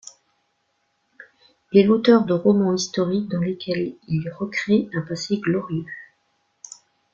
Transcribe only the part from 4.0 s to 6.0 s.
il recrée un passé glorieux.